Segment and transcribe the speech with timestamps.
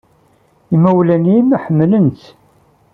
[0.75, 2.23] Imawlan-nnem ḥemmlen-tt.